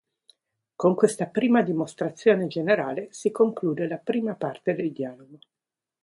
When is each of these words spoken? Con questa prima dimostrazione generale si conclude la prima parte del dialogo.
Con 0.75 0.95
questa 0.95 1.27
prima 1.27 1.61
dimostrazione 1.61 2.47
generale 2.47 3.09
si 3.13 3.29
conclude 3.29 3.87
la 3.87 3.97
prima 3.99 4.33
parte 4.33 4.73
del 4.73 4.91
dialogo. 4.91 5.37